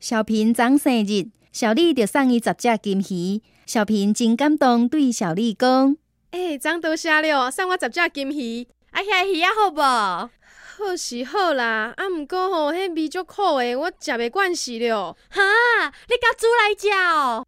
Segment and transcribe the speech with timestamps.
[0.00, 3.40] 小平长生日，小丽就送伊十只金鱼。
[3.64, 5.96] 小平真感动，对小丽讲
[6.32, 8.66] ：“诶、长多谢了，送我十只金鱼。
[8.90, 9.80] 啊，遐鱼啊，好无？
[9.80, 15.16] 好是好啦，啊，毋过吼，迄味足苦诶，我食袂惯死了。
[15.30, 15.40] 哈，
[16.08, 17.46] 你甲煮来食哦。